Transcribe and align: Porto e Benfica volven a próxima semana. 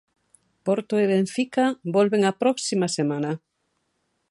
Porto 0.65 0.93
e 1.03 1.05
Benfica 1.13 1.65
volven 1.95 2.21
a 2.25 2.37
próxima 2.41 2.87
semana. 2.97 3.31